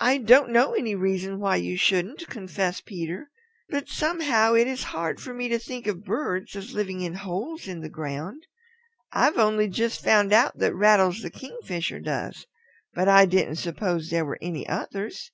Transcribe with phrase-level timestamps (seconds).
[0.00, 3.30] "I don't know any reason why you shouldn't," confessed Peter.
[3.68, 7.68] "But somehow it is hard for me to think of birds as living in holes
[7.68, 8.48] in the ground.
[9.12, 12.48] I've only just found out that Rattles the Kingfisher does.
[12.94, 15.30] But I didn't suppose there were any others.